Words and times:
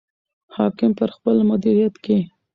حاکم 0.55 0.91
په 0.99 1.05
خپل 1.13 1.37
مدیریت 1.49 1.95
کې. 2.03 2.17